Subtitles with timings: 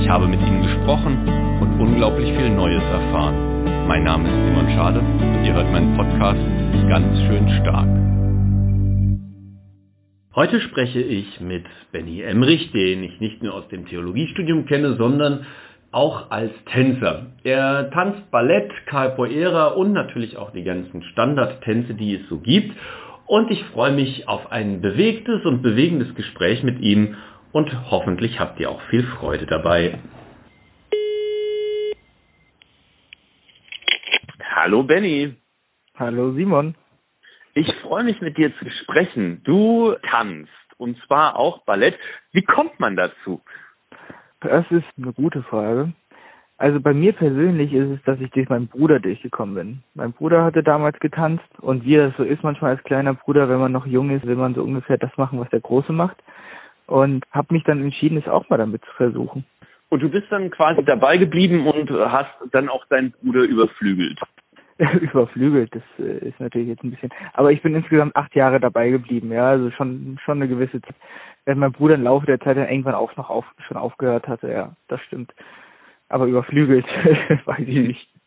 [0.00, 1.28] Ich habe mit ihnen gesprochen
[1.60, 3.86] und unglaublich viel Neues erfahren.
[3.86, 6.40] Mein Name ist Simon Schade und ihr hört meinen Podcast
[6.88, 7.88] ganz schön stark.
[10.34, 15.44] Heute spreche ich mit Benny Emrich, den ich nicht nur aus dem Theologiestudium kenne, sondern
[15.92, 17.26] auch als Tänzer.
[17.44, 22.74] Er tanzt Ballett, Capoeira und natürlich auch die ganzen Standardtänze, die es so gibt.
[23.26, 27.16] Und ich freue mich auf ein bewegtes und bewegendes Gespräch mit ihm
[27.52, 29.98] und hoffentlich habt ihr auch viel Freude dabei.
[34.54, 35.34] Hallo Benny.
[35.96, 36.74] Hallo Simon.
[37.54, 39.42] Ich freue mich mit dir zu sprechen.
[39.44, 41.98] Du tanzt und zwar auch Ballett.
[42.32, 43.40] Wie kommt man dazu?
[44.40, 45.92] Das ist eine gute Frage.
[46.56, 49.82] Also bei mir persönlich ist es, dass ich durch meinen Bruder durchgekommen bin.
[49.94, 53.60] Mein Bruder hatte damals getanzt und wie das so ist manchmal als kleiner Bruder, wenn
[53.60, 56.22] man noch jung ist, will man so ungefähr das machen, was der Große macht
[56.90, 59.44] und habe mich dann entschieden, es auch mal damit zu versuchen.
[59.88, 64.18] Und du bist dann quasi dabei geblieben und hast dann auch deinen Bruder überflügelt.
[65.00, 67.10] überflügelt, das äh, ist natürlich jetzt ein bisschen.
[67.34, 70.94] Aber ich bin insgesamt acht Jahre dabei geblieben, ja, also schon schon eine gewisse Zeit.
[71.44, 74.50] Wenn mein Bruder im Laufe der Zeit dann irgendwann auch noch auf, schon aufgehört hatte,
[74.50, 75.34] ja, das stimmt.
[76.08, 76.86] Aber überflügelt,
[77.44, 78.19] weiß ich nicht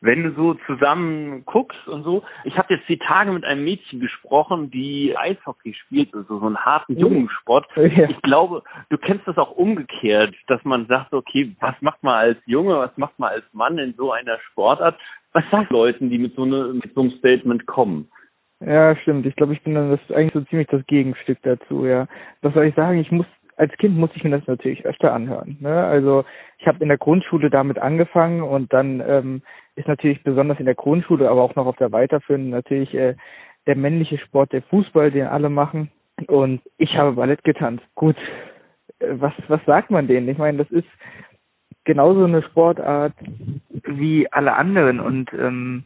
[0.00, 2.22] wenn du so zusammen guckst und so.
[2.44, 6.56] Ich habe jetzt die Tage mit einem Mädchen gesprochen, die Eishockey spielt, also so einen
[6.56, 7.00] harten oh.
[7.00, 7.66] Jungensport.
[7.76, 8.08] Ja.
[8.08, 12.38] Ich glaube, du kennst das auch umgekehrt, dass man sagt, okay, was macht man als
[12.46, 14.96] Junge, was macht man als Mann in so einer Sportart?
[15.32, 18.08] Was sagst Leuten, die mit so, eine, mit so einem Statement kommen?
[18.60, 19.24] Ja, stimmt.
[19.26, 22.08] Ich glaube, ich bin dann das eigentlich so ziemlich das Gegenstück dazu, ja.
[22.42, 22.98] Was soll ich sagen?
[22.98, 23.26] Ich muss
[23.58, 25.56] als Kind musste ich mir das natürlich öfter anhören.
[25.60, 25.84] Ne?
[25.84, 26.24] Also
[26.58, 29.42] ich habe in der Grundschule damit angefangen und dann ähm,
[29.74, 33.16] ist natürlich besonders in der Grundschule, aber auch noch auf der weiterführenden natürlich äh,
[33.66, 35.90] der männliche Sport, der Fußball, den alle machen.
[36.28, 37.84] Und ich habe Ballett getanzt.
[37.96, 38.16] Gut,
[39.00, 40.28] äh, was was sagt man denen?
[40.28, 40.88] Ich meine, das ist
[41.84, 43.14] genauso eine Sportart
[43.86, 45.84] wie alle anderen und ähm,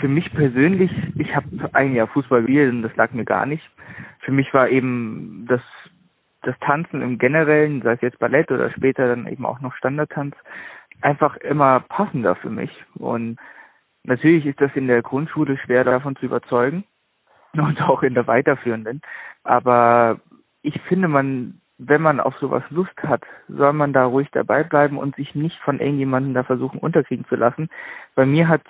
[0.00, 3.62] für mich persönlich, ich habe ein Jahr Fußball gespielt und das lag mir gar nicht.
[4.20, 5.60] Für mich war eben das
[6.42, 10.34] das Tanzen im Generellen, sei es jetzt Ballett oder später dann eben auch noch Standardtanz,
[11.00, 12.70] einfach immer passender für mich.
[12.94, 13.38] Und
[14.04, 16.84] natürlich ist das in der Grundschule schwer davon zu überzeugen
[17.52, 19.00] und auch in der weiterführenden.
[19.44, 20.20] Aber
[20.62, 24.98] ich finde, man, wenn man auf sowas Lust hat, soll man da ruhig dabei bleiben
[24.98, 27.68] und sich nicht von irgendjemandem da versuchen unterkriegen zu lassen.
[28.14, 28.62] Bei mir hat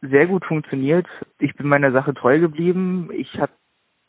[0.00, 1.06] sehr gut funktioniert.
[1.38, 3.10] Ich bin meiner Sache treu geblieben.
[3.12, 3.52] Ich hatte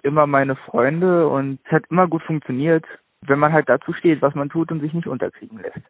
[0.03, 2.85] immer meine Freunde und es hat immer gut funktioniert
[3.27, 5.81] wenn man halt dazu steht, was man tut und sich nicht unterkriegen lässt.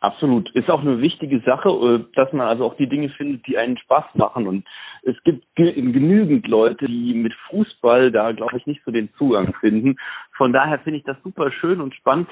[0.00, 0.50] Absolut.
[0.54, 3.76] Ist auch eine wichtige Sache, äh, dass man also auch die Dinge findet, die einen
[3.76, 4.46] Spaß machen.
[4.46, 4.66] Und
[5.02, 9.96] es gibt genügend Leute, die mit Fußball da, glaube ich, nicht so den Zugang finden.
[10.38, 12.28] Von daher finde ich das super schön und spannend.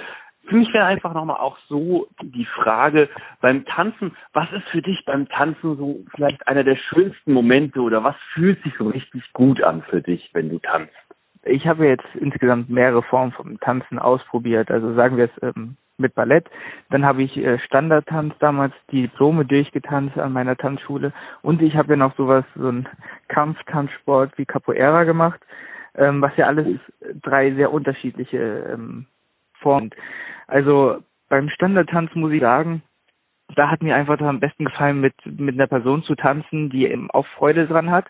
[0.48, 3.09] Für mich wäre einfach nochmal auch so die Frage
[3.41, 8.03] beim Tanzen, was ist für dich beim Tanzen so vielleicht einer der schönsten Momente oder
[8.03, 10.94] was fühlt sich so richtig gut an für dich, wenn du tanzt?
[11.48, 14.70] ich habe jetzt insgesamt mehrere Formen vom Tanzen ausprobiert.
[14.70, 16.47] Also sagen wir es ähm, mit Ballett.
[16.91, 21.12] Dann habe ich äh, Standardtanz damals die Diplome durchgetanzt an meiner Tanzschule.
[21.42, 22.88] Und ich habe ja noch sowas, so ein
[23.28, 25.41] Kampftanzsport wie Capoeira gemacht,
[25.94, 26.78] ähm, was ja alles
[27.22, 28.38] drei sehr unterschiedliche
[28.72, 29.06] ähm,
[29.54, 29.91] Formen.
[30.48, 30.98] Also
[31.28, 32.82] beim Standardtanz muss ich sagen,
[33.54, 37.10] da hat mir einfach am besten gefallen, mit, mit einer Person zu tanzen, die eben
[37.10, 38.06] auch Freude dran hat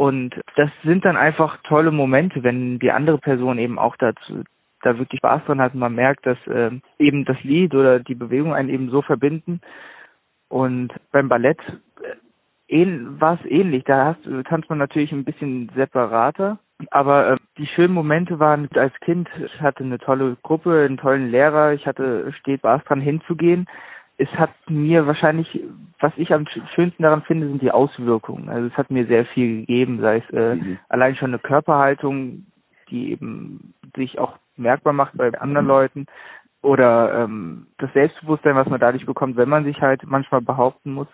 [0.00, 4.44] und das sind dann einfach tolle Momente, wenn die andere Person eben auch dazu
[4.80, 8.14] da wirklich Spaß dran hat und man merkt, dass äh, eben das Lied oder die
[8.14, 9.60] Bewegung einen eben so verbinden.
[10.48, 11.58] Und beim Ballett
[12.70, 12.86] äh,
[13.20, 13.84] war es ähnlich.
[13.84, 16.58] Da hast, tanzt man natürlich ein bisschen separater.
[16.90, 21.30] Aber äh, die schönen Momente waren als Kind, ich hatte eine tolle Gruppe, einen tollen
[21.30, 23.66] Lehrer, ich hatte steht Spaß dran hinzugehen
[24.20, 25.60] es hat mir wahrscheinlich,
[25.98, 28.50] was ich am schönsten daran finde, sind die Auswirkungen.
[28.50, 30.78] Also es hat mir sehr viel gegeben, sei es äh, mhm.
[30.90, 32.44] allein schon eine Körperhaltung,
[32.90, 35.70] die eben sich auch merkbar macht bei anderen mhm.
[35.70, 36.06] Leuten.
[36.62, 41.08] Oder ähm, das Selbstbewusstsein, was man dadurch bekommt, wenn man sich halt manchmal behaupten muss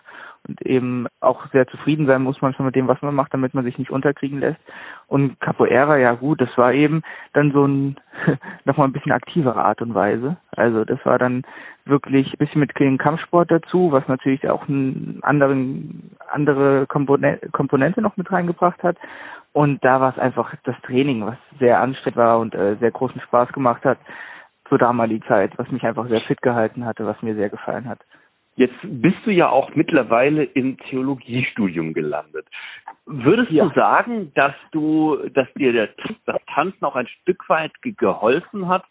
[0.47, 3.63] und eben auch sehr zufrieden sein muss manchmal mit dem, was man macht, damit man
[3.63, 4.59] sich nicht unterkriegen lässt.
[5.07, 7.01] Und Capoeira, ja gut, das war eben
[7.33, 7.95] dann so ein
[8.65, 10.35] nochmal ein bisschen aktivere Art und Weise.
[10.55, 11.43] Also das war dann
[11.85, 18.29] wirklich ein bisschen mit Kampfsport dazu, was natürlich auch einen anderen andere Komponente noch mit
[18.31, 18.97] reingebracht hat.
[19.53, 23.21] Und da war es einfach das Training, was sehr anstrengend war und äh, sehr großen
[23.21, 23.97] Spaß gemacht hat
[24.69, 27.99] zur damaligen Zeit, was mich einfach sehr fit gehalten hatte, was mir sehr gefallen hat.
[28.55, 32.47] Jetzt bist du ja auch mittlerweile im Theologiestudium gelandet.
[33.05, 33.65] Würdest ja.
[33.65, 35.89] du sagen, dass du, dass dir der,
[36.25, 38.83] das Tanzen auch ein Stück weit geholfen hat,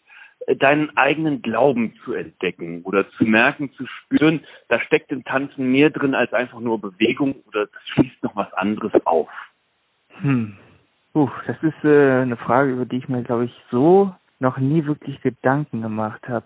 [0.59, 5.89] deinen eigenen Glauben zu entdecken oder zu merken, zu spüren, da steckt im Tanzen mehr
[5.89, 9.27] drin als einfach nur Bewegung oder das schließt noch was anderes auf?
[10.21, 10.57] Hm.
[11.13, 14.85] Uh, das ist äh, eine Frage, über die ich mir, glaube ich, so noch nie
[14.85, 16.45] wirklich Gedanken gemacht habe.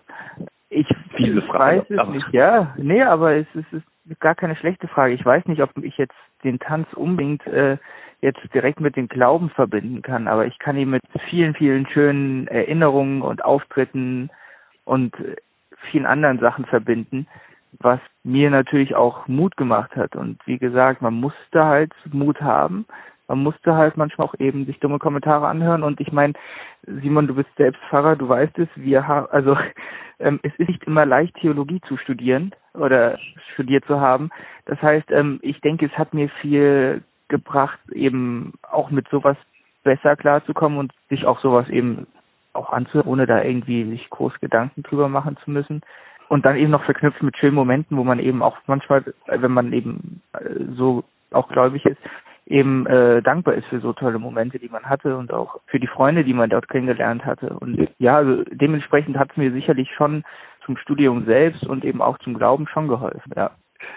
[0.70, 0.86] Ich,
[1.16, 2.74] Viele Frage, weiß es nicht, ja.
[2.78, 5.12] Nee, aber es ist, es ist gar keine schlechte Frage.
[5.14, 7.76] Ich weiß nicht, ob ich jetzt den Tanz unbedingt äh,
[8.22, 12.46] jetzt direkt mit dem Glauben verbinden kann, aber ich kann ihn mit vielen, vielen schönen
[12.46, 14.30] Erinnerungen und Auftritten
[14.84, 15.36] und äh,
[15.90, 17.26] vielen anderen Sachen verbinden,
[17.80, 20.16] was mir natürlich auch Mut gemacht hat.
[20.16, 22.86] Und wie gesagt, man musste halt Mut haben
[23.32, 26.34] man musste halt manchmal auch eben sich dumme Kommentare anhören und ich meine,
[26.82, 29.56] Simon, du bist selbst Pfarrer, du weißt es, wir haben, also
[30.18, 33.18] ähm, es ist nicht immer leicht, Theologie zu studieren oder
[33.54, 34.28] studiert zu haben.
[34.66, 39.38] Das heißt, ähm, ich denke, es hat mir viel gebracht, eben auch mit sowas
[39.82, 42.06] besser klarzukommen und sich auch sowas eben
[42.52, 45.80] auch anzuhören, ohne da irgendwie sich groß Gedanken drüber machen zu müssen.
[46.28, 49.72] Und dann eben noch verknüpft mit schönen Momenten, wo man eben auch manchmal, wenn man
[49.72, 51.98] eben äh, so auch gläubig ist,
[52.46, 55.86] eben äh, dankbar ist für so tolle Momente, die man hatte und auch für die
[55.86, 57.56] Freunde, die man dort kennengelernt hatte.
[57.60, 60.24] Und ja, also dementsprechend hat es mir sicherlich schon
[60.64, 63.52] zum Studium selbst und eben auch zum Glauben schon geholfen, ja.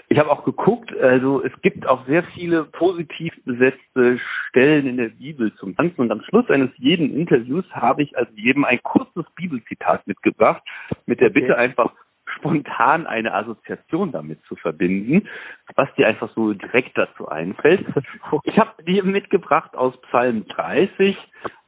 [0.07, 4.19] Ich habe auch geguckt, also es gibt auch sehr viele positiv besetzte
[4.49, 8.31] Stellen in der Bibel zum Tanzen und am Schluss eines jeden Interviews habe ich also
[8.35, 10.63] jedem ein kurzes Bibelzitat mitgebracht,
[11.05, 11.91] mit der Bitte einfach
[12.37, 15.27] spontan eine Assoziation damit zu verbinden,
[15.75, 17.85] was dir einfach so direkt dazu einfällt.
[18.43, 21.17] Ich habe dir mitgebracht aus Psalm 30,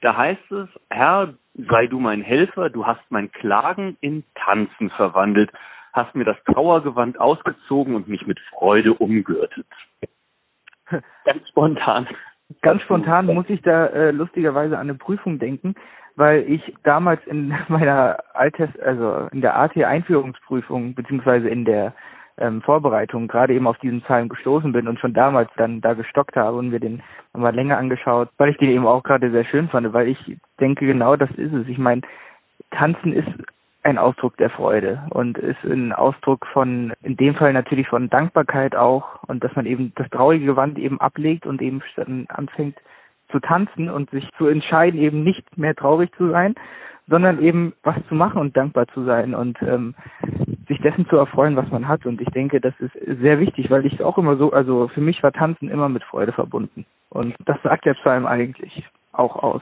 [0.02, 5.52] da heißt es, Herr, sei du mein Helfer, du hast mein Klagen in Tanzen verwandelt,
[5.94, 9.66] hast mir das Trauergewand ausgezogen und mich mit Freude umgürtet.
[11.26, 12.08] Ganz spontan.
[12.62, 15.76] Ganz spontan muss ich da äh, lustigerweise an eine Prüfung denken,
[16.18, 21.94] weil ich damals in meiner Alters, also in der AT-Einführungsprüfung beziehungsweise in der
[22.40, 26.36] ähm, Vorbereitung gerade eben auf diesen Zahlen gestoßen bin und schon damals dann da gestockt
[26.36, 27.02] habe und mir den
[27.34, 30.86] nochmal länger angeschaut, weil ich den eben auch gerade sehr schön fand, weil ich denke,
[30.86, 31.68] genau das ist es.
[31.68, 32.02] Ich meine,
[32.72, 33.30] Tanzen ist
[33.84, 38.76] ein Ausdruck der Freude und ist ein Ausdruck von, in dem Fall natürlich von Dankbarkeit
[38.76, 41.82] auch und dass man eben das traurige Gewand eben ablegt und eben
[42.28, 42.78] anfängt
[43.32, 46.56] zu tanzen und sich zu entscheiden, eben nicht mehr traurig zu sein,
[47.08, 49.96] sondern eben was zu machen und dankbar zu sein und ähm,
[50.68, 52.06] sich dessen zu erfreuen, was man hat.
[52.06, 55.24] Und ich denke, das ist sehr wichtig, weil ich auch immer so, also für mich
[55.24, 56.86] war Tanzen immer mit Freude verbunden.
[57.10, 58.84] Und das sagt der Psalm eigentlich
[59.14, 59.62] auch aus.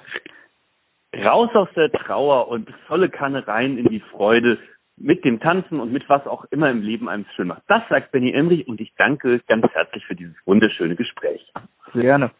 [1.15, 4.57] Raus aus der Trauer und volle Kanne rein in die Freude
[4.97, 7.63] mit dem Tanzen und mit was auch immer im Leben einem schön macht.
[7.67, 11.51] Das sagt Benny Emrich und ich danke ganz herzlich für dieses wunderschöne Gespräch.
[11.93, 12.31] Sehr gerne.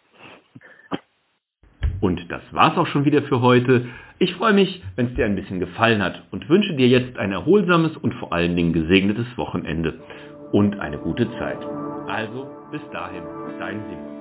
[2.02, 3.86] Und das war's auch schon wieder für heute.
[4.20, 7.32] Ich freue mich, wenn es dir ein bisschen gefallen hat und wünsche dir jetzt ein
[7.32, 9.96] erholsames und vor allen Dingen gesegnetes Wochenende
[10.52, 11.60] und eine gute Zeit.
[12.08, 13.24] Also, bis dahin,
[13.60, 14.15] dein Simon.